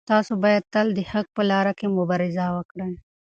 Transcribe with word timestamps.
تاسو 0.09 0.33
باید 0.43 0.63
تل 0.73 0.87
د 0.93 0.99
حق 1.11 1.27
په 1.37 1.43
لاره 1.51 1.73
کې 1.79 1.87
مبارزه 1.97 2.45
وکړئ. 2.55 2.93